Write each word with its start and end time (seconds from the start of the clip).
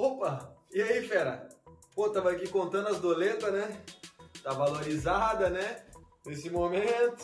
Opa! 0.00 0.56
E 0.72 0.80
aí, 0.80 1.06
fera? 1.06 1.46
Pô, 1.94 2.08
tava 2.08 2.30
aqui 2.30 2.48
contando 2.48 2.88
as 2.88 2.98
doletas, 3.00 3.52
né? 3.52 3.82
Tá 4.42 4.54
valorizada, 4.54 5.50
né? 5.50 5.82
Nesse 6.24 6.48
momento. 6.48 7.22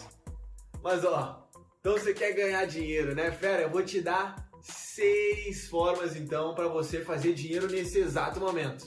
Mas 0.83 1.03
ó, 1.03 1.49
então 1.81 1.95
você 1.95 2.13
quer 2.13 2.33
ganhar 2.33 2.67
dinheiro, 2.67 3.15
né, 3.15 3.33
fera? 3.33 3.63
Eu 3.63 3.71
vou 3.71 3.83
te 3.83 4.03
dar 4.03 4.47
seis 4.61 5.67
formas 5.69 6.17
então 6.17 6.55
para 6.55 6.69
você 6.69 7.01
fazer 7.01 7.33
dinheiro 7.33 7.67
nesse 7.67 7.99
exato 7.99 8.39
momento. 8.39 8.85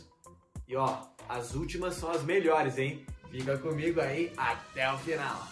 E 0.67 0.75
ó, 0.75 1.07
as 1.27 1.55
últimas 1.55 1.95
são 1.95 2.11
as 2.11 2.21
melhores, 2.21 2.77
hein? 2.77 3.03
Fica 3.31 3.57
comigo 3.57 3.99
aí 3.99 4.31
até 4.37 4.93
o 4.93 4.99
final. 4.99 5.47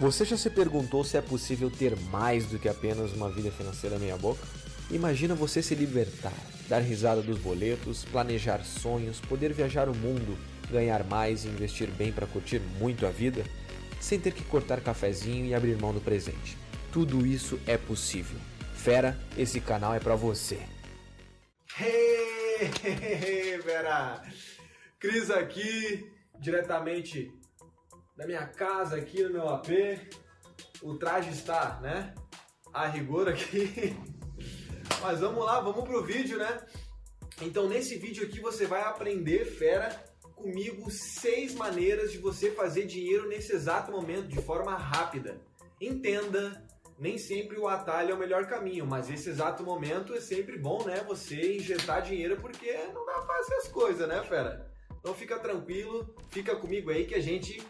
Você 0.00 0.24
já 0.24 0.36
se 0.36 0.50
perguntou 0.50 1.04
se 1.04 1.16
é 1.16 1.22
possível 1.22 1.70
ter 1.70 1.96
mais 2.10 2.46
do 2.46 2.58
que 2.58 2.68
apenas 2.68 3.12
uma 3.12 3.30
vida 3.30 3.52
financeira 3.52 4.00
meia 4.00 4.16
boca? 4.16 4.44
Imagina 4.90 5.32
você 5.32 5.62
se 5.62 5.76
libertar, 5.76 6.32
dar 6.68 6.80
risada 6.80 7.22
dos 7.22 7.38
boletos, 7.38 8.04
planejar 8.04 8.62
sonhos, 8.64 9.20
poder 9.20 9.52
viajar 9.52 9.88
o 9.88 9.94
mundo, 9.94 10.38
ganhar 10.70 11.02
mais 11.04 11.44
e 11.44 11.48
investir 11.48 11.88
bem 11.90 12.12
para 12.12 12.26
curtir 12.26 12.60
muito 12.78 13.06
a 13.06 13.10
vida, 13.10 13.44
sem 14.00 14.20
ter 14.20 14.32
que 14.32 14.44
cortar 14.44 14.80
cafezinho 14.80 15.46
e 15.46 15.54
abrir 15.54 15.76
mão 15.76 15.92
do 15.92 16.00
presente. 16.00 16.56
Tudo 16.92 17.26
isso 17.26 17.58
é 17.66 17.76
possível. 17.76 18.38
Fera, 18.74 19.18
esse 19.36 19.60
canal 19.60 19.94
é 19.94 20.00
para 20.00 20.14
você. 20.14 20.60
Hey, 22.60 23.56
Vera! 23.58 24.20
Cris 24.98 25.30
aqui, 25.30 26.10
diretamente 26.40 27.32
da 28.16 28.26
minha 28.26 28.44
casa 28.48 28.96
aqui 28.96 29.22
no 29.22 29.30
meu 29.30 29.48
AP. 29.48 29.68
O 30.82 30.94
traje 30.94 31.30
está, 31.30 31.78
né? 31.80 32.12
A 32.74 32.88
rigor 32.88 33.28
aqui. 33.28 33.96
Mas 35.00 35.20
vamos 35.20 35.44
lá, 35.44 35.60
vamos 35.60 35.84
pro 35.84 36.04
vídeo, 36.04 36.38
né? 36.38 36.60
Então 37.40 37.68
nesse 37.68 37.96
vídeo 37.96 38.24
aqui 38.24 38.40
você 38.40 38.66
vai 38.66 38.82
aprender, 38.82 39.44
fera, 39.44 40.04
comigo 40.34 40.90
seis 40.90 41.54
maneiras 41.54 42.12
de 42.12 42.18
você 42.18 42.50
fazer 42.50 42.86
dinheiro 42.86 43.28
nesse 43.28 43.52
exato 43.52 43.90
momento 43.90 44.28
de 44.28 44.40
forma 44.40 44.76
rápida. 44.76 45.40
Entenda, 45.80 46.66
nem 46.98 47.16
sempre 47.16 47.58
o 47.58 47.68
atalho 47.68 48.10
é 48.10 48.14
o 48.14 48.18
melhor 48.18 48.46
caminho, 48.46 48.86
mas 48.86 49.08
esse 49.08 49.28
exato 49.28 49.62
momento 49.62 50.14
é 50.14 50.20
sempre 50.20 50.58
bom, 50.58 50.84
né? 50.84 51.04
Você 51.06 51.56
injetar 51.56 52.02
dinheiro 52.02 52.36
porque 52.40 52.72
não 52.92 53.06
dá 53.06 53.22
fácil 53.22 53.56
as 53.56 53.68
coisas, 53.68 54.08
né, 54.08 54.22
fera? 54.24 54.68
Então 54.98 55.14
fica 55.14 55.38
tranquilo, 55.38 56.14
fica 56.30 56.56
comigo 56.56 56.90
aí 56.90 57.06
que 57.06 57.14
a 57.14 57.20
gente 57.20 57.62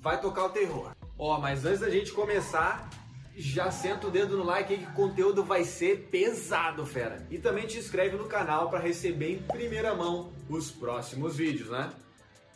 vai 0.00 0.20
tocar 0.20 0.44
o 0.44 0.50
terror. 0.50 0.94
Ó, 1.18 1.38
mas 1.38 1.64
antes 1.64 1.80
da 1.80 1.90
gente 1.90 2.12
começar, 2.12 2.88
já 3.36 3.70
senta 3.70 4.06
o 4.06 4.10
dedo 4.10 4.36
no 4.36 4.44
like 4.44 4.76
que 4.76 4.84
o 4.84 4.92
conteúdo 4.92 5.42
vai 5.42 5.64
ser 5.64 6.08
pesado, 6.10 6.84
fera. 6.84 7.26
E 7.30 7.38
também 7.38 7.66
te 7.66 7.78
inscreve 7.78 8.16
no 8.16 8.26
canal 8.26 8.68
para 8.68 8.78
receber 8.78 9.32
em 9.32 9.42
primeira 9.42 9.94
mão 9.94 10.32
os 10.48 10.70
próximos 10.70 11.36
vídeos, 11.36 11.70
né? 11.70 11.90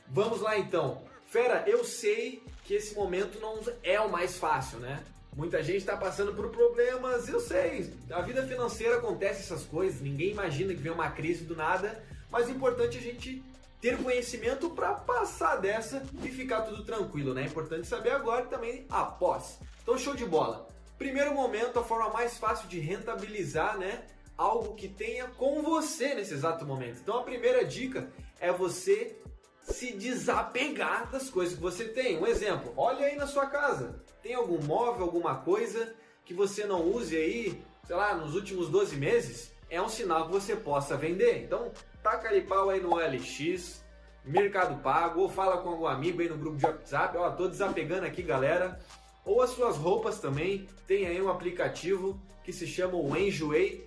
Vamos 0.08 0.40
lá 0.40 0.58
então. 0.58 1.02
Fera, 1.26 1.64
eu 1.66 1.84
sei 1.84 2.42
que 2.64 2.74
esse 2.74 2.94
momento 2.94 3.40
não 3.40 3.60
é 3.82 4.00
o 4.00 4.10
mais 4.10 4.38
fácil, 4.38 4.78
né? 4.78 5.02
Muita 5.34 5.62
gente 5.62 5.78
está 5.78 5.96
passando 5.96 6.32
por 6.32 6.48
problemas, 6.48 7.28
eu 7.28 7.40
sei. 7.40 7.92
A 8.10 8.22
vida 8.22 8.46
financeira 8.46 8.96
acontece 8.96 9.40
essas 9.40 9.64
coisas, 9.64 10.00
ninguém 10.00 10.30
imagina 10.30 10.72
que 10.72 10.80
vem 10.80 10.92
uma 10.92 11.10
crise 11.10 11.44
do 11.44 11.54
nada, 11.54 12.02
mas 12.30 12.48
é 12.48 12.52
importante 12.52 12.96
a 12.96 13.00
gente 13.00 13.42
ter 13.80 13.98
conhecimento 13.98 14.70
para 14.70 14.94
passar 14.94 15.56
dessa 15.56 16.02
e 16.22 16.28
ficar 16.28 16.62
tudo 16.62 16.84
tranquilo, 16.84 17.34
né? 17.34 17.42
É 17.42 17.46
importante 17.46 17.86
saber 17.86 18.10
agora 18.10 18.44
e 18.44 18.48
também 18.48 18.86
após. 18.88 19.58
Então, 19.86 19.96
show 19.96 20.16
de 20.16 20.26
bola. 20.26 20.66
Primeiro 20.98 21.32
momento, 21.32 21.78
a 21.78 21.84
forma 21.84 22.10
mais 22.10 22.36
fácil 22.36 22.68
de 22.68 22.80
rentabilizar, 22.80 23.78
né? 23.78 24.02
Algo 24.36 24.74
que 24.74 24.88
tenha 24.88 25.28
com 25.28 25.62
você 25.62 26.12
nesse 26.12 26.34
exato 26.34 26.66
momento. 26.66 26.98
Então, 27.00 27.20
a 27.20 27.22
primeira 27.22 27.64
dica 27.64 28.10
é 28.40 28.50
você 28.50 29.16
se 29.62 29.92
desapegar 29.92 31.08
das 31.12 31.30
coisas 31.30 31.54
que 31.54 31.62
você 31.62 31.84
tem. 31.84 32.18
Um 32.18 32.26
exemplo, 32.26 32.74
olha 32.76 33.06
aí 33.06 33.14
na 33.14 33.28
sua 33.28 33.46
casa. 33.46 34.02
Tem 34.24 34.34
algum 34.34 34.60
móvel, 34.60 35.04
alguma 35.04 35.36
coisa 35.36 35.94
que 36.24 36.34
você 36.34 36.64
não 36.64 36.82
use 36.82 37.16
aí, 37.16 37.62
sei 37.86 37.94
lá, 37.94 38.12
nos 38.16 38.34
últimos 38.34 38.68
12 38.68 38.96
meses? 38.96 39.52
É 39.70 39.80
um 39.80 39.88
sinal 39.88 40.26
que 40.26 40.32
você 40.32 40.56
possa 40.56 40.96
vender. 40.96 41.44
Então, 41.44 41.70
taca 42.02 42.28
ali 42.28 42.40
pau 42.40 42.70
aí 42.70 42.80
no 42.80 42.94
OLX, 42.94 43.84
Mercado 44.24 44.82
Pago, 44.82 45.20
ou 45.20 45.28
fala 45.28 45.58
com 45.58 45.68
algum 45.68 45.86
amigo 45.86 46.22
aí 46.22 46.28
no 46.28 46.36
grupo 46.36 46.56
de 46.56 46.66
WhatsApp. 46.66 47.16
Ó, 47.16 47.30
tô 47.30 47.46
desapegando 47.46 48.04
aqui, 48.04 48.20
galera. 48.20 48.80
Ou 49.26 49.42
as 49.42 49.50
suas 49.50 49.76
roupas 49.76 50.20
também. 50.20 50.66
Tem 50.86 51.06
aí 51.06 51.20
um 51.20 51.28
aplicativo 51.28 52.18
que 52.44 52.52
se 52.52 52.66
chama 52.66 52.96
o 52.96 53.14
Enjoei. 53.16 53.86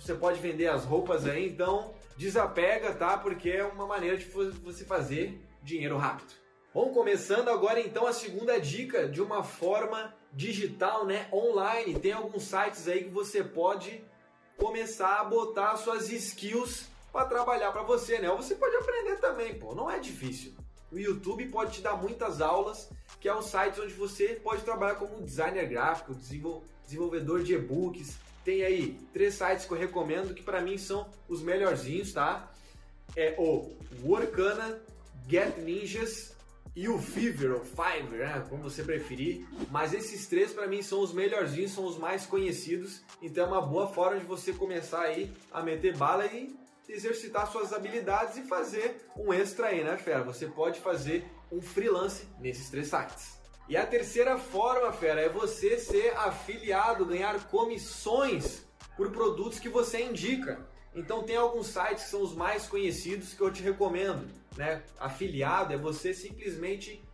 Você 0.00 0.14
pode 0.14 0.40
vender 0.40 0.68
as 0.68 0.84
roupas 0.84 1.26
aí, 1.26 1.46
então 1.46 1.94
desapega, 2.16 2.94
tá? 2.94 3.18
Porque 3.18 3.50
é 3.50 3.64
uma 3.64 3.86
maneira 3.86 4.16
de 4.16 4.24
você 4.24 4.84
fazer 4.84 5.40
dinheiro 5.62 5.96
rápido. 5.98 6.32
Bom, 6.72 6.92
começando 6.92 7.48
agora 7.48 7.80
então 7.80 8.06
a 8.06 8.12
segunda 8.12 8.58
dica 8.60 9.08
de 9.08 9.20
uma 9.20 9.42
forma 9.42 10.14
digital, 10.32 11.04
né, 11.04 11.28
online. 11.32 11.98
Tem 11.98 12.12
alguns 12.12 12.44
sites 12.44 12.88
aí 12.88 13.04
que 13.04 13.10
você 13.10 13.42
pode 13.44 14.04
começar 14.56 15.20
a 15.20 15.24
botar 15.24 15.76
suas 15.76 16.10
skills 16.10 16.86
para 17.12 17.24
trabalhar 17.26 17.72
para 17.72 17.82
você, 17.82 18.18
né? 18.18 18.30
Ou 18.30 18.36
você 18.36 18.54
pode 18.54 18.76
aprender 18.76 19.16
também, 19.16 19.54
pô, 19.54 19.74
não 19.74 19.90
é 19.90 19.98
difícil. 19.98 20.54
O 20.90 20.98
YouTube 20.98 21.46
pode 21.46 21.72
te 21.72 21.80
dar 21.80 21.96
muitas 21.96 22.40
aulas, 22.40 22.90
que 23.20 23.28
é 23.28 23.34
um 23.34 23.42
site 23.42 23.80
onde 23.80 23.92
você 23.94 24.38
pode 24.42 24.62
trabalhar 24.62 24.94
como 24.96 25.22
designer 25.22 25.66
gráfico, 25.68 26.14
desenvolvedor 26.14 27.42
de 27.42 27.54
e-books, 27.54 28.16
tem 28.44 28.62
aí 28.62 28.98
três 29.12 29.34
sites 29.34 29.66
que 29.66 29.72
eu 29.72 29.78
recomendo 29.78 30.34
que 30.34 30.42
para 30.42 30.60
mim 30.60 30.78
são 30.78 31.08
os 31.28 31.42
melhorzinhos, 31.42 32.12
tá? 32.12 32.50
É 33.16 33.34
o 33.38 33.76
Workana, 34.02 34.80
Get 35.28 35.58
Ninjas 35.58 36.34
e 36.74 36.88
o 36.88 36.98
Fiverr, 36.98 37.54
ou 37.54 37.64
Fiverr, 37.64 38.18
né? 38.18 38.46
como 38.48 38.62
você 38.62 38.82
preferir. 38.82 39.46
Mas 39.70 39.92
esses 39.92 40.26
três 40.26 40.52
para 40.52 40.66
mim 40.66 40.80
são 40.80 41.00
os 41.00 41.12
melhorzinhos, 41.12 41.72
são 41.72 41.84
os 41.84 41.98
mais 41.98 42.24
conhecidos. 42.24 43.02
Então 43.20 43.44
é 43.44 43.48
uma 43.48 43.60
boa 43.60 43.88
forma 43.88 44.20
de 44.20 44.24
você 44.24 44.52
começar 44.52 45.02
aí 45.02 45.32
a 45.52 45.62
meter 45.62 45.96
bala 45.96 46.24
e 46.26 46.54
exercitar 46.88 47.50
suas 47.50 47.72
habilidades 47.72 48.36
e 48.36 48.42
fazer 48.42 49.06
um 49.16 49.32
extra 49.32 49.68
aí, 49.68 49.84
né, 49.84 49.96
fera? 49.96 50.22
Você 50.24 50.46
pode 50.46 50.80
fazer 50.80 51.24
um 51.52 51.60
freelance 51.60 52.26
nesses 52.40 52.70
três 52.70 52.88
sites. 52.88 53.38
E 53.68 53.76
a 53.76 53.86
terceira 53.86 54.38
forma, 54.38 54.92
fera, 54.92 55.20
é 55.20 55.28
você 55.28 55.78
ser 55.78 56.16
afiliado, 56.16 57.04
ganhar 57.04 57.48
comissões 57.48 58.66
por 58.96 59.10
produtos 59.10 59.58
que 59.58 59.68
você 59.68 60.02
indica. 60.02 60.66
Então 60.94 61.22
tem 61.22 61.36
alguns 61.36 61.66
sites 61.66 62.04
que 62.04 62.10
são 62.10 62.22
os 62.22 62.34
mais 62.34 62.66
conhecidos 62.66 63.34
que 63.34 63.40
eu 63.40 63.52
te 63.52 63.62
recomendo, 63.62 64.26
né? 64.56 64.82
Afiliado 64.98 65.74
é 65.74 65.76
você 65.76 66.14
simplesmente 66.14 67.06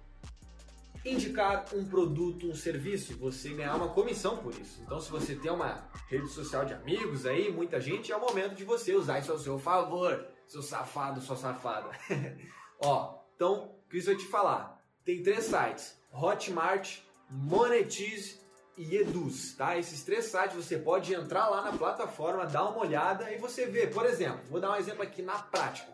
indicar 1.04 1.66
um 1.74 1.84
produto, 1.84 2.48
um 2.48 2.54
serviço 2.54 3.12
e 3.12 3.16
você 3.16 3.50
ganhar 3.50 3.76
uma 3.76 3.88
comissão 3.88 4.38
por 4.38 4.52
isso. 4.58 4.80
Então 4.82 5.00
se 5.00 5.10
você 5.10 5.34
tem 5.34 5.50
uma 5.50 5.88
rede 6.08 6.28
social 6.28 6.64
de 6.64 6.72
amigos 6.72 7.26
aí, 7.26 7.52
muita 7.52 7.80
gente, 7.80 8.10
é 8.10 8.16
o 8.16 8.20
momento 8.20 8.54
de 8.54 8.64
você 8.64 8.94
usar 8.94 9.18
isso 9.18 9.32
ao 9.32 9.38
seu 9.38 9.58
favor, 9.58 10.26
seu 10.46 10.62
safado, 10.62 11.20
sua 11.20 11.36
safada. 11.36 11.90
Ó, 12.82 13.18
então, 13.34 13.74
o 13.84 13.88
que 13.88 13.98
isso 13.98 14.06
vai 14.06 14.16
te 14.16 14.26
falar? 14.26 14.82
Tem 15.04 15.22
três 15.22 15.44
sites 15.44 15.98
Hotmart, 16.12 17.00
Monetize 17.28 18.40
e 18.76 18.96
Eduz, 18.96 19.54
tá? 19.54 19.76
Esses 19.76 20.02
três 20.04 20.26
sites 20.26 20.54
você 20.54 20.78
pode 20.78 21.12
entrar 21.12 21.48
lá 21.48 21.62
na 21.62 21.72
plataforma, 21.72 22.46
dar 22.46 22.68
uma 22.68 22.80
olhada 22.80 23.30
e 23.32 23.38
você 23.38 23.66
vê, 23.66 23.86
por 23.86 24.06
exemplo, 24.06 24.40
vou 24.48 24.60
dar 24.60 24.70
um 24.70 24.76
exemplo 24.76 25.02
aqui 25.02 25.22
na 25.22 25.38
prática. 25.38 25.92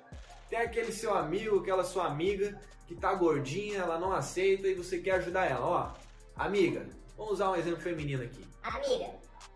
Tem 0.50 0.58
aquele 0.58 0.92
seu 0.92 1.14
amigo, 1.16 1.60
aquela 1.60 1.84
sua 1.84 2.06
amiga 2.06 2.60
que 2.86 2.94
tá 2.94 3.14
gordinha, 3.14 3.78
ela 3.78 3.98
não 3.98 4.12
aceita 4.12 4.68
e 4.68 4.74
você 4.74 4.98
quer 4.98 5.12
ajudar 5.12 5.46
ela. 5.46 5.64
Ó, 5.64 5.90
amiga, 6.36 6.86
vamos 7.16 7.34
usar 7.34 7.50
um 7.50 7.56
exemplo 7.56 7.80
feminino 7.80 8.22
aqui. 8.22 8.46
Amiga, 8.62 9.10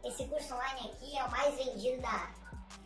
esse 0.04 0.24
curso 0.26 0.54
online 0.54 0.92
aqui 0.92 1.18
é 1.18 1.24
o 1.24 1.30
mais 1.30 1.54
vendido 1.56 2.00
da, 2.00 2.30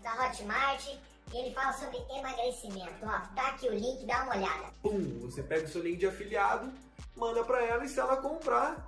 da 0.03 0.27
Hotmart 0.27 0.85
e 0.87 1.37
ele 1.37 1.55
fala 1.55 1.73
sobre 1.75 1.99
emagrecimento. 2.11 3.05
Ó, 3.05 3.35
tá 3.37 3.49
aqui 3.50 3.69
o 3.69 3.75
link, 3.75 4.05
dá 4.06 4.25
uma 4.25 4.37
olhada. 4.37 4.73
Pum, 4.82 5.21
você 5.21 5.43
pega 5.43 5.67
o 5.67 5.69
seu 5.69 5.82
link 5.82 5.99
de 5.99 6.06
afiliado 6.06 6.73
manda 7.19 7.44
para 7.44 7.62
ela 7.65 7.85
e 7.85 7.88
se 7.88 7.99
ela 7.99 8.17
comprar, 8.17 8.87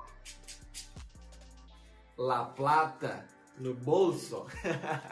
La 2.17 2.45
Plata 2.45 3.27
no 3.61 3.75
bolso. 3.75 4.47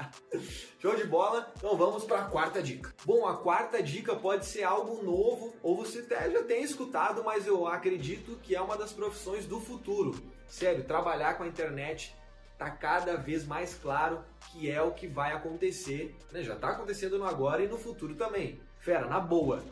Show 0.80 0.96
de 0.96 1.04
bola? 1.04 1.52
Então 1.56 1.76
vamos 1.76 2.04
para 2.04 2.22
a 2.22 2.24
quarta 2.24 2.62
dica. 2.62 2.92
Bom, 3.04 3.26
a 3.26 3.36
quarta 3.36 3.82
dica 3.82 4.16
pode 4.16 4.46
ser 4.46 4.64
algo 4.64 5.02
novo 5.02 5.54
ou 5.62 5.76
você 5.76 6.00
até 6.00 6.30
já 6.30 6.42
tem 6.42 6.62
escutado, 6.62 7.22
mas 7.22 7.46
eu 7.46 7.66
acredito 7.66 8.38
que 8.42 8.56
é 8.56 8.60
uma 8.60 8.76
das 8.76 8.92
profissões 8.92 9.46
do 9.46 9.60
futuro. 9.60 10.14
Sério, 10.48 10.84
trabalhar 10.84 11.34
com 11.34 11.42
a 11.42 11.48
internet 11.48 12.16
tá 12.56 12.70
cada 12.70 13.16
vez 13.16 13.46
mais 13.46 13.74
claro 13.74 14.24
que 14.50 14.68
é 14.68 14.82
o 14.82 14.92
que 14.92 15.06
vai 15.06 15.32
acontecer, 15.32 16.16
né? 16.32 16.42
Já 16.42 16.56
tá 16.56 16.70
acontecendo 16.70 17.18
no 17.18 17.24
agora 17.24 17.62
e 17.62 17.68
no 17.68 17.78
futuro 17.78 18.14
também. 18.16 18.60
Fera, 18.80 19.06
na 19.06 19.20
boa. 19.20 19.62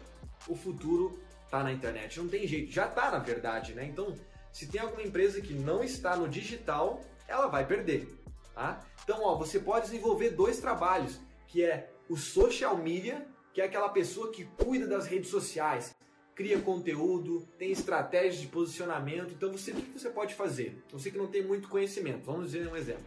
O 0.46 0.54
futuro 0.54 1.18
tá 1.50 1.64
na 1.64 1.72
internet. 1.72 2.20
Não 2.20 2.28
tem 2.28 2.46
jeito, 2.46 2.70
já 2.70 2.86
tá 2.86 3.10
na 3.10 3.18
verdade, 3.18 3.74
né? 3.74 3.84
Então, 3.86 4.14
se 4.52 4.68
tem 4.68 4.80
alguma 4.80 5.02
empresa 5.02 5.40
que 5.40 5.52
não 5.52 5.82
está 5.82 6.14
no 6.14 6.28
digital, 6.28 7.00
ela 7.26 7.48
vai 7.48 7.66
perder, 7.66 8.15
tá? 8.56 8.80
Então, 9.04 9.22
ó, 9.22 9.36
você 9.36 9.60
pode 9.60 9.84
desenvolver 9.84 10.30
dois 10.30 10.58
trabalhos, 10.58 11.20
que 11.46 11.62
é 11.62 11.90
o 12.08 12.16
social 12.16 12.76
media, 12.76 13.24
que 13.52 13.60
é 13.60 13.64
aquela 13.64 13.90
pessoa 13.90 14.32
que 14.32 14.44
cuida 14.44 14.86
das 14.88 15.06
redes 15.06 15.30
sociais, 15.30 15.94
cria 16.34 16.58
conteúdo, 16.58 17.46
tem 17.58 17.70
estratégias 17.70 18.38
de 18.40 18.46
posicionamento. 18.46 19.32
Então, 19.32 19.52
você, 19.52 19.70
o 19.70 19.74
que 19.74 19.98
você 19.98 20.08
pode 20.08 20.34
fazer? 20.34 20.82
Você 20.90 21.10
que 21.10 21.18
não 21.18 21.26
tem 21.26 21.44
muito 21.44 21.68
conhecimento, 21.68 22.24
vamos 22.24 22.50
dizer 22.50 22.66
um 22.66 22.76
exemplo. 22.76 23.04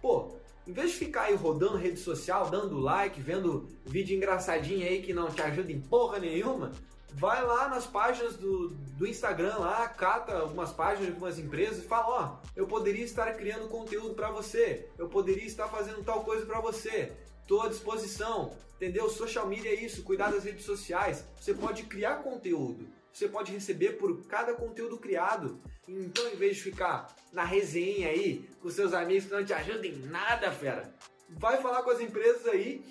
Pô, 0.00 0.32
em 0.66 0.72
vez 0.72 0.90
de 0.90 0.96
ficar 0.96 1.22
aí 1.24 1.34
rodando 1.34 1.76
rede 1.76 1.98
social, 1.98 2.50
dando 2.50 2.78
like, 2.78 3.20
vendo 3.20 3.68
vídeo 3.84 4.16
engraçadinho 4.16 4.86
aí 4.86 5.02
que 5.02 5.12
não 5.12 5.30
te 5.30 5.42
ajuda 5.42 5.70
em 5.70 5.80
porra 5.80 6.18
nenhuma, 6.18 6.72
vai 7.14 7.44
lá 7.44 7.68
nas 7.68 7.86
páginas 7.86 8.36
do, 8.36 8.68
do 8.68 9.06
Instagram 9.06 9.56
lá, 9.56 9.88
cata 9.88 10.32
algumas 10.38 10.72
páginas 10.72 11.06
de 11.06 11.12
algumas 11.12 11.38
empresas 11.38 11.78
e 11.78 11.88
fala, 11.88 12.06
ó, 12.06 12.24
oh, 12.24 12.48
eu 12.56 12.66
poderia 12.66 13.04
estar 13.04 13.32
criando 13.34 13.68
conteúdo 13.68 14.14
para 14.14 14.30
você, 14.30 14.88
eu 14.98 15.08
poderia 15.08 15.46
estar 15.46 15.68
fazendo 15.68 16.04
tal 16.04 16.24
coisa 16.24 16.46
para 16.46 16.60
você, 16.60 17.12
estou 17.42 17.62
à 17.62 17.68
disposição, 17.68 18.56
entendeu? 18.76 19.08
Social 19.08 19.46
media 19.46 19.70
é 19.70 19.74
isso, 19.74 20.02
cuidar 20.02 20.30
das 20.30 20.44
redes 20.44 20.64
sociais, 20.64 21.24
você 21.40 21.54
pode 21.54 21.84
criar 21.84 22.22
conteúdo, 22.22 22.88
você 23.12 23.28
pode 23.28 23.52
receber 23.52 23.92
por 23.98 24.26
cada 24.26 24.54
conteúdo 24.54 24.96
criado. 24.96 25.60
Então, 25.88 26.28
em 26.28 26.36
vez 26.36 26.56
de 26.56 26.62
ficar 26.62 27.14
na 27.32 27.44
resenha 27.44 28.08
aí 28.08 28.48
com 28.60 28.70
seus 28.70 28.92
amigos 28.92 29.24
que 29.24 29.32
não 29.32 29.44
te 29.44 29.52
ajudam 29.52 29.84
em 29.84 29.98
nada, 30.06 30.52
fera, 30.52 30.94
vai 31.28 31.60
falar 31.60 31.82
com 31.82 31.90
as 31.90 32.00
empresas 32.00 32.46
aí. 32.46 32.84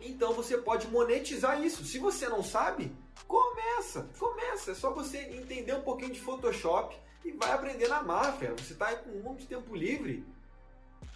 Então, 0.00 0.32
você 0.32 0.58
pode 0.58 0.88
monetizar 0.88 1.64
isso. 1.64 1.84
Se 1.84 1.98
você 1.98 2.28
não 2.28 2.42
sabe, 2.42 2.92
começa, 3.26 4.08
começa. 4.18 4.72
É 4.72 4.74
só 4.74 4.92
você 4.92 5.18
entender 5.18 5.74
um 5.74 5.82
pouquinho 5.82 6.12
de 6.12 6.20
Photoshop 6.20 6.96
e 7.24 7.32
vai 7.32 7.52
aprender 7.52 7.88
na 7.88 8.02
máfia. 8.02 8.54
Você 8.58 8.72
está 8.72 8.94
com 8.96 9.10
um 9.10 9.22
monte 9.22 9.40
de 9.40 9.46
tempo 9.46 9.74
livre. 9.74 10.24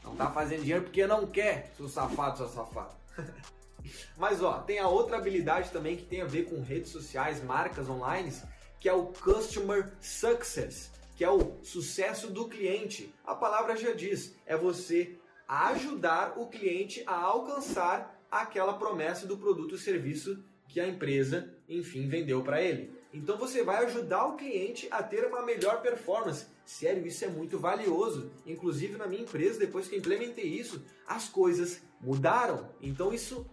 Não 0.02 0.12
está 0.12 0.30
fazendo 0.30 0.62
dinheiro 0.62 0.84
porque 0.84 1.06
não 1.06 1.26
quer, 1.26 1.72
seu 1.76 1.88
safado, 1.88 2.38
seu 2.38 2.48
safado. 2.48 2.94
Mas 4.16 4.42
ó, 4.42 4.60
tem 4.60 4.78
a 4.78 4.88
outra 4.88 5.16
habilidade 5.16 5.70
também 5.70 5.96
que 5.96 6.04
tem 6.04 6.22
a 6.22 6.26
ver 6.26 6.44
com 6.48 6.62
redes 6.62 6.90
sociais, 6.90 7.42
marcas 7.42 7.88
online, 7.88 8.32
que 8.80 8.88
é 8.88 8.92
o 8.92 9.06
Customer 9.06 9.92
Success, 10.00 10.90
que 11.16 11.24
é 11.24 11.30
o 11.30 11.56
sucesso 11.62 12.28
do 12.30 12.48
cliente. 12.48 13.14
A 13.24 13.34
palavra 13.34 13.76
já 13.76 13.92
diz, 13.92 14.34
é 14.46 14.56
você 14.56 15.16
ajudar 15.46 16.38
o 16.38 16.46
cliente 16.46 17.02
a 17.06 17.14
alcançar 17.14 18.18
aquela 18.30 18.74
promessa 18.74 19.26
do 19.26 19.36
produto 19.36 19.72
ou 19.72 19.78
serviço 19.78 20.42
que 20.68 20.80
a 20.80 20.86
empresa, 20.86 21.54
enfim, 21.68 22.08
vendeu 22.08 22.42
para 22.42 22.62
ele. 22.62 22.96
Então 23.12 23.36
você 23.36 23.62
vai 23.62 23.84
ajudar 23.84 24.26
o 24.26 24.36
cliente 24.36 24.88
a 24.90 25.02
ter 25.02 25.24
uma 25.26 25.42
melhor 25.42 25.82
performance. 25.82 26.46
Sério, 26.64 27.06
isso 27.06 27.24
é 27.24 27.28
muito 27.28 27.58
valioso. 27.58 28.30
Inclusive 28.46 28.96
na 28.96 29.06
minha 29.06 29.22
empresa, 29.22 29.58
depois 29.58 29.88
que 29.88 29.94
eu 29.94 29.98
implementei 29.98 30.44
isso, 30.44 30.84
as 31.06 31.28
coisas 31.28 31.82
mudaram. 32.00 32.70
Então 32.80 33.12
isso 33.12 33.46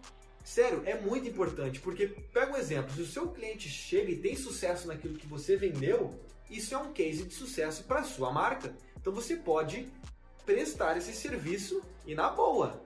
Sério, 0.46 0.80
é 0.86 0.96
muito 0.96 1.28
importante, 1.28 1.80
porque 1.80 2.06
pega 2.06 2.52
um 2.52 2.56
exemplo, 2.56 2.94
se 2.94 3.02
o 3.02 3.06
seu 3.06 3.32
cliente 3.32 3.68
chega 3.68 4.12
e 4.12 4.16
tem 4.16 4.36
sucesso 4.36 4.86
naquilo 4.86 5.18
que 5.18 5.26
você 5.26 5.56
vendeu, 5.56 6.14
isso 6.48 6.72
é 6.72 6.78
um 6.78 6.92
case 6.92 7.24
de 7.24 7.34
sucesso 7.34 7.82
para 7.82 8.04
sua 8.04 8.30
marca. 8.30 8.72
Então 8.96 9.12
você 9.12 9.34
pode 9.34 9.88
prestar 10.44 10.96
esse 10.96 11.12
serviço 11.12 11.82
e 12.06 12.14
na 12.14 12.30
boa. 12.30 12.80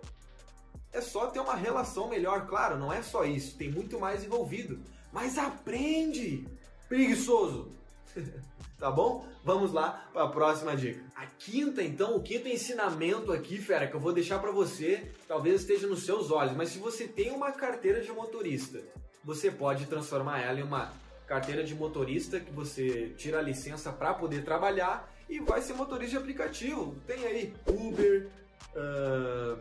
É 0.90 1.02
só 1.02 1.26
ter 1.26 1.38
uma 1.38 1.54
relação 1.54 2.08
melhor, 2.08 2.46
claro, 2.46 2.78
não 2.78 2.90
é 2.90 3.02
só 3.02 3.26
isso, 3.26 3.58
tem 3.58 3.70
muito 3.70 4.00
mais 4.00 4.24
envolvido. 4.24 4.80
Mas 5.12 5.38
aprende, 5.38 6.46
preguiçoso. 6.88 7.70
tá 8.78 8.90
bom? 8.90 9.26
Vamos 9.44 9.72
lá 9.72 10.08
para 10.12 10.24
a 10.24 10.28
próxima 10.28 10.76
dica. 10.76 11.02
A 11.14 11.26
quinta, 11.26 11.82
então, 11.82 12.16
o 12.16 12.22
quinto 12.22 12.48
ensinamento 12.48 13.32
aqui, 13.32 13.58
fera, 13.58 13.86
que 13.86 13.94
eu 13.94 14.00
vou 14.00 14.12
deixar 14.12 14.38
para 14.38 14.50
você, 14.50 15.10
talvez 15.26 15.60
esteja 15.60 15.86
nos 15.86 16.04
seus 16.04 16.30
olhos, 16.30 16.56
mas 16.56 16.70
se 16.70 16.78
você 16.78 17.06
tem 17.06 17.30
uma 17.30 17.52
carteira 17.52 18.00
de 18.00 18.12
motorista, 18.12 18.80
você 19.24 19.50
pode 19.50 19.86
transformar 19.86 20.40
ela 20.40 20.60
em 20.60 20.62
uma 20.62 20.92
carteira 21.26 21.62
de 21.62 21.74
motorista 21.74 22.40
que 22.40 22.50
você 22.50 23.14
tira 23.16 23.38
a 23.38 23.42
licença 23.42 23.92
para 23.92 24.14
poder 24.14 24.44
trabalhar 24.44 25.08
e 25.28 25.38
vai 25.38 25.62
ser 25.62 25.74
motorista 25.74 26.10
de 26.10 26.16
aplicativo. 26.16 26.96
Tem 27.06 27.24
aí 27.24 27.54
Uber, 27.68 28.28
uh, 28.74 29.58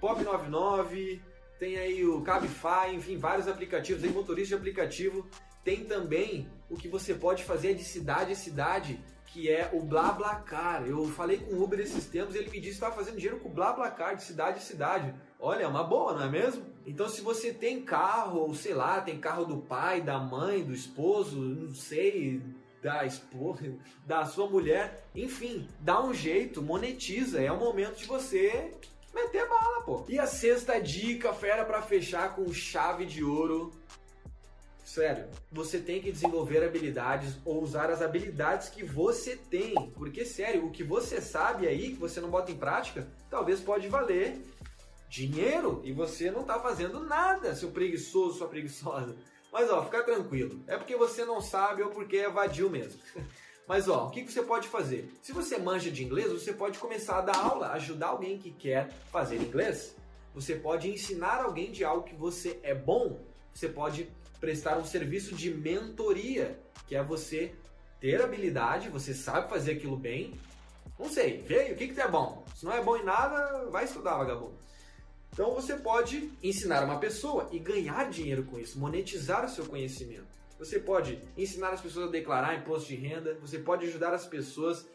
Pop99, 0.00 1.20
tem 1.58 1.76
aí 1.76 2.04
o 2.04 2.20
Cabify, 2.22 2.94
enfim, 2.94 3.16
vários 3.16 3.48
aplicativos 3.48 4.04
aí, 4.04 4.10
motorista 4.10 4.48
de 4.48 4.54
aplicativo 4.54 5.28
tem 5.68 5.84
também 5.84 6.48
o 6.70 6.76
que 6.76 6.88
você 6.88 7.12
pode 7.12 7.44
fazer 7.44 7.74
de 7.74 7.84
cidade 7.84 8.32
a 8.32 8.34
cidade, 8.34 8.98
que 9.26 9.50
é 9.50 9.68
o 9.74 9.82
BlaBlaCar. 9.82 10.86
Eu 10.86 11.06
falei 11.08 11.36
com 11.36 11.52
o 11.52 11.62
Uber 11.62 11.78
esses 11.78 12.06
tempos 12.06 12.34
e 12.34 12.38
ele 12.38 12.48
me 12.48 12.58
disse 12.58 12.78
que 12.78 12.84
estava 12.84 12.94
fazendo 12.94 13.16
dinheiro 13.16 13.38
com 13.40 13.50
o 13.50 13.52
BlaBlaCar 13.52 14.16
de 14.16 14.22
cidade 14.22 14.56
a 14.56 14.62
cidade. 14.62 15.14
Olha, 15.38 15.64
é 15.64 15.66
uma 15.66 15.84
boa, 15.84 16.14
não 16.14 16.22
é 16.22 16.28
mesmo? 16.30 16.64
Então, 16.86 17.06
se 17.06 17.20
você 17.20 17.52
tem 17.52 17.82
carro, 17.82 18.40
ou 18.40 18.54
sei 18.54 18.72
lá, 18.72 19.02
tem 19.02 19.20
carro 19.20 19.44
do 19.44 19.58
pai, 19.58 20.00
da 20.00 20.18
mãe, 20.18 20.64
do 20.64 20.72
esposo, 20.72 21.38
não 21.38 21.74
sei, 21.74 22.42
da 22.82 23.04
esposa, 23.04 23.74
da 24.06 24.24
sua 24.24 24.48
mulher, 24.48 25.04
enfim, 25.14 25.68
dá 25.80 26.02
um 26.02 26.14
jeito, 26.14 26.62
monetiza. 26.62 27.42
É 27.42 27.52
o 27.52 27.58
momento 27.58 27.98
de 27.98 28.06
você 28.06 28.72
meter 29.24 29.48
bala, 29.48 29.82
pô. 29.82 30.04
E 30.08 30.18
a 30.18 30.26
sexta 30.26 30.80
dica, 30.80 31.32
fera, 31.32 31.64
para 31.64 31.82
fechar 31.82 32.34
com 32.34 32.52
chave 32.52 33.06
de 33.06 33.24
ouro 33.24 33.72
Sério, 34.88 35.28
você 35.52 35.78
tem 35.78 36.00
que 36.00 36.10
desenvolver 36.10 36.64
habilidades 36.64 37.36
ou 37.44 37.62
usar 37.62 37.90
as 37.90 38.00
habilidades 38.00 38.70
que 38.70 38.82
você 38.82 39.36
tem. 39.36 39.74
Porque, 39.90 40.24
sério, 40.24 40.64
o 40.64 40.70
que 40.70 40.82
você 40.82 41.20
sabe 41.20 41.68
aí, 41.68 41.90
que 41.90 42.00
você 42.00 42.22
não 42.22 42.30
bota 42.30 42.50
em 42.50 42.56
prática, 42.56 43.06
talvez 43.28 43.60
pode 43.60 43.86
valer 43.86 44.40
dinheiro 45.06 45.82
e 45.84 45.92
você 45.92 46.30
não 46.30 46.40
está 46.40 46.58
fazendo 46.58 47.00
nada, 47.00 47.54
seu 47.54 47.70
preguiçoso, 47.70 48.38
sua 48.38 48.48
preguiçosa. 48.48 49.14
Mas 49.52 49.70
ó, 49.70 49.84
fica 49.84 50.02
tranquilo. 50.02 50.64
É 50.66 50.78
porque 50.78 50.96
você 50.96 51.22
não 51.22 51.42
sabe 51.42 51.82
ou 51.82 51.90
porque 51.90 52.16
é 52.16 52.30
vadio 52.30 52.70
mesmo. 52.70 52.98
Mas 53.68 53.86
ó, 53.86 54.06
o 54.06 54.10
que 54.10 54.22
você 54.22 54.42
pode 54.42 54.66
fazer? 54.66 55.12
Se 55.20 55.30
você 55.30 55.58
manja 55.58 55.90
de 55.90 56.02
inglês, 56.02 56.32
você 56.32 56.54
pode 56.54 56.78
começar 56.78 57.18
a 57.18 57.20
dar 57.20 57.36
aula, 57.36 57.72
ajudar 57.72 58.08
alguém 58.08 58.38
que 58.38 58.50
quer 58.50 58.88
fazer 59.12 59.36
inglês. 59.36 59.94
Você 60.34 60.54
pode 60.54 60.88
ensinar 60.88 61.42
alguém 61.42 61.70
de 61.70 61.84
algo 61.84 62.02
que 62.02 62.14
você 62.14 62.58
é 62.62 62.74
bom. 62.74 63.20
Você 63.52 63.68
pode 63.68 64.08
prestar 64.40 64.78
um 64.78 64.84
serviço 64.86 65.34
de 65.34 65.52
mentoria, 65.52 66.58
que 66.86 66.96
é 66.96 67.02
você 67.02 67.54
ter 68.00 68.22
habilidade, 68.22 68.88
você 68.88 69.12
sabe 69.12 69.50
fazer 69.50 69.72
aquilo 69.72 69.98
bem. 69.98 70.40
Não 70.98 71.10
sei, 71.10 71.42
veio, 71.42 71.74
o 71.74 71.76
que, 71.76 71.88
que 71.88 71.94
tu 71.94 72.00
é 72.00 72.08
bom? 72.08 72.44
Se 72.56 72.64
não 72.64 72.72
é 72.72 72.82
bom 72.82 72.96
em 72.96 73.04
nada, 73.04 73.66
vai 73.70 73.84
estudar, 73.84 74.16
vagabundo. 74.16 74.56
Então 75.30 75.54
você 75.54 75.76
pode 75.76 76.32
ensinar 76.42 76.84
uma 76.84 76.98
pessoa 76.98 77.48
e 77.52 77.58
ganhar 77.58 78.08
dinheiro 78.08 78.44
com 78.44 78.58
isso, 78.58 78.78
monetizar 78.78 79.44
o 79.44 79.48
seu 79.48 79.66
conhecimento. 79.66 80.37
Você 80.58 80.78
pode 80.78 81.22
ensinar 81.36 81.70
as 81.70 81.80
pessoas 81.80 82.08
a 82.08 82.10
declarar 82.10 82.56
imposto 82.56 82.88
de 82.88 82.96
renda, 82.96 83.38
você 83.40 83.58
pode 83.58 83.86
ajudar 83.86 84.12
as 84.12 84.26
pessoas 84.26 84.86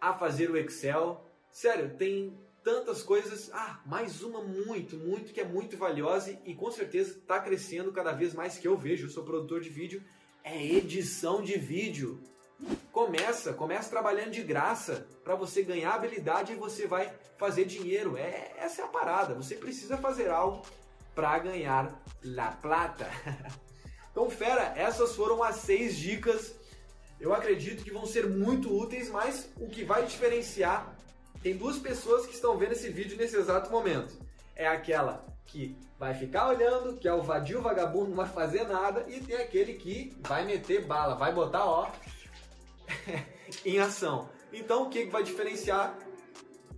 a 0.00 0.12
fazer 0.12 0.50
o 0.50 0.56
Excel. 0.56 1.24
Sério, 1.50 1.96
tem 1.96 2.38
tantas 2.62 3.02
coisas. 3.02 3.50
Ah, 3.52 3.80
mais 3.86 4.22
uma 4.22 4.42
muito, 4.42 4.96
muito, 4.96 5.32
que 5.32 5.40
é 5.40 5.44
muito 5.44 5.76
valiosa 5.76 6.38
e, 6.44 6.54
com 6.54 6.70
certeza 6.70 7.18
está 7.18 7.40
crescendo 7.40 7.90
cada 7.90 8.12
vez 8.12 8.34
mais 8.34 8.58
que 8.58 8.68
eu 8.68 8.76
vejo. 8.76 9.06
Eu 9.06 9.10
sou 9.10 9.24
produtor 9.24 9.62
de 9.62 9.70
vídeo, 9.70 10.02
é 10.44 10.62
edição 10.62 11.42
de 11.42 11.56
vídeo. 11.56 12.20
Começa, 12.92 13.54
começa 13.54 13.88
trabalhando 13.88 14.32
de 14.32 14.42
graça 14.42 15.06
para 15.24 15.36
você 15.36 15.62
ganhar 15.62 15.94
habilidade 15.94 16.52
e 16.52 16.56
você 16.56 16.86
vai 16.86 17.10
fazer 17.38 17.64
dinheiro. 17.64 18.16
É, 18.16 18.52
essa 18.58 18.82
é 18.82 18.84
a 18.84 18.88
parada. 18.88 19.34
Você 19.34 19.54
precisa 19.54 19.96
fazer 19.96 20.28
algo 20.28 20.66
para 21.14 21.38
ganhar 21.38 22.02
la 22.22 22.50
plata. 22.50 23.08
então, 24.18 24.28
fera, 24.28 24.72
essas 24.74 25.14
foram 25.14 25.44
as 25.44 25.58
seis 25.58 25.96
dicas. 25.96 26.52
Eu 27.20 27.32
acredito 27.32 27.84
que 27.84 27.92
vão 27.92 28.04
ser 28.04 28.26
muito 28.26 28.68
úteis, 28.76 29.08
mas 29.08 29.48
o 29.60 29.68
que 29.68 29.84
vai 29.84 30.04
diferenciar 30.04 30.92
tem 31.40 31.56
duas 31.56 31.78
pessoas 31.78 32.26
que 32.26 32.34
estão 32.34 32.58
vendo 32.58 32.72
esse 32.72 32.88
vídeo 32.88 33.16
nesse 33.16 33.36
exato 33.36 33.70
momento. 33.70 34.18
É 34.56 34.66
aquela 34.66 35.24
que 35.46 35.78
vai 35.96 36.14
ficar 36.14 36.48
olhando, 36.48 36.96
que 36.96 37.06
é 37.06 37.14
o 37.14 37.22
vadio 37.22 37.62
vagabundo, 37.62 38.08
não 38.08 38.16
vai 38.16 38.28
fazer 38.28 38.64
nada, 38.64 39.06
e 39.08 39.20
tem 39.20 39.36
aquele 39.36 39.74
que 39.74 40.12
vai 40.22 40.44
meter 40.44 40.84
bala, 40.84 41.14
vai 41.14 41.32
botar 41.32 41.64
ó 41.64 41.88
em 43.64 43.78
ação. 43.78 44.28
Então 44.52 44.82
o 44.82 44.90
que 44.90 45.04
vai 45.04 45.22
diferenciar 45.22 45.96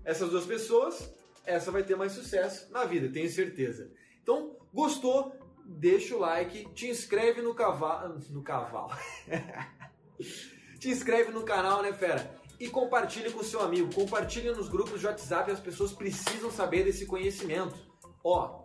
essas 0.04 0.28
duas 0.28 0.44
pessoas? 0.44 1.11
Essa 1.47 1.70
vai 1.70 1.82
ter 1.82 1.97
mais 1.97 2.12
sucesso 2.12 2.70
na 2.70 2.85
vida, 2.85 3.11
tenho 3.11 3.30
certeza. 3.30 3.90
Então, 4.23 4.54
gostou? 4.75 5.35
Deixa 5.72 6.16
o 6.16 6.18
like, 6.18 6.68
te 6.74 6.88
inscreve 6.88 7.40
no 7.40 7.54
cavalo. 7.54 8.18
No 8.30 8.42
cavalo. 8.42 8.92
te 10.78 10.88
inscreve 10.88 11.30
no 11.30 11.42
canal, 11.42 11.82
né, 11.82 11.92
fera? 11.92 12.40
e 12.60 12.68
compartilhe 12.68 13.32
com 13.32 13.42
seu 13.42 13.62
amigo, 13.62 13.92
compartilhe 13.94 14.50
nos 14.50 14.68
grupos 14.68 15.00
de 15.00 15.06
WhatsApp, 15.06 15.50
as 15.50 15.58
pessoas 15.58 15.92
precisam 15.92 16.50
saber 16.50 16.84
desse 16.84 17.06
conhecimento. 17.06 17.74
Ó, 18.22 18.62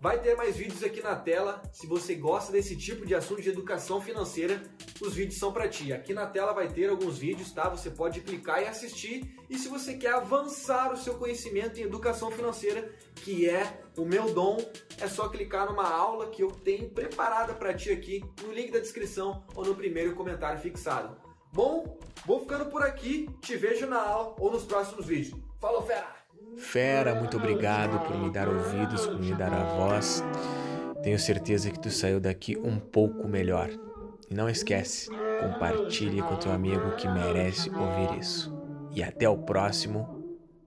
vai 0.00 0.20
ter 0.20 0.36
mais 0.36 0.56
vídeos 0.56 0.82
aqui 0.82 1.00
na 1.00 1.14
tela. 1.14 1.62
Se 1.72 1.86
você 1.86 2.16
gosta 2.16 2.50
desse 2.50 2.76
tipo 2.76 3.06
de 3.06 3.14
assunto 3.14 3.40
de 3.40 3.48
educação 3.48 4.00
financeira, 4.00 4.60
os 5.00 5.14
vídeos 5.14 5.38
são 5.38 5.52
para 5.52 5.68
ti. 5.68 5.92
Aqui 5.92 6.12
na 6.12 6.26
tela 6.26 6.52
vai 6.52 6.66
ter 6.66 6.90
alguns 6.90 7.18
vídeos, 7.18 7.52
tá? 7.52 7.68
Você 7.68 7.90
pode 7.90 8.22
clicar 8.22 8.60
e 8.60 8.66
assistir. 8.66 9.36
E 9.48 9.56
se 9.56 9.68
você 9.68 9.94
quer 9.94 10.14
avançar 10.14 10.92
o 10.92 10.96
seu 10.96 11.14
conhecimento 11.14 11.78
em 11.78 11.84
educação 11.84 12.32
financeira, 12.32 12.92
que 13.14 13.48
é 13.48 13.84
o 13.98 14.06
meu 14.06 14.32
dom, 14.32 14.56
é 15.00 15.08
só 15.08 15.28
clicar 15.28 15.66
numa 15.66 15.88
aula 15.88 16.28
que 16.28 16.42
eu 16.42 16.50
tenho 16.50 16.88
preparada 16.88 17.52
para 17.52 17.74
ti 17.74 17.90
aqui 17.90 18.24
no 18.42 18.52
link 18.52 18.70
da 18.70 18.78
descrição 18.78 19.42
ou 19.54 19.64
no 19.64 19.74
primeiro 19.74 20.14
comentário 20.14 20.60
fixado. 20.60 21.16
Bom, 21.52 21.98
vou 22.24 22.40
ficando 22.40 22.66
por 22.66 22.82
aqui, 22.82 23.28
te 23.40 23.56
vejo 23.56 23.86
na 23.86 24.00
aula 24.00 24.36
ou 24.38 24.52
nos 24.52 24.64
próximos 24.64 25.06
vídeos. 25.06 25.38
Falou, 25.60 25.82
fera! 25.82 26.16
Fera, 26.56 27.14
muito 27.14 27.36
obrigado 27.36 27.98
por 28.06 28.16
me 28.16 28.30
dar 28.30 28.48
ouvidos, 28.48 29.06
por 29.06 29.18
me 29.18 29.34
dar 29.34 29.52
a 29.52 29.64
voz. 29.64 30.22
Tenho 31.02 31.18
certeza 31.18 31.70
que 31.70 31.80
tu 31.80 31.90
saiu 31.90 32.20
daqui 32.20 32.56
um 32.56 32.78
pouco 32.78 33.26
melhor. 33.26 33.68
E 34.30 34.34
não 34.34 34.48
esquece, 34.48 35.08
compartilhe 35.40 36.20
com 36.22 36.36
teu 36.36 36.52
amigo 36.52 36.96
que 36.96 37.08
merece 37.08 37.70
ouvir 37.70 38.18
isso. 38.18 38.54
E 38.90 39.02
até 39.02 39.28
o 39.28 39.38
próximo 39.38 40.18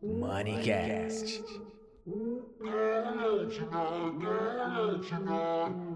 Moneycast. 0.01 1.43
Original, 3.19 4.13
you 4.21 4.29
original. 4.29 5.90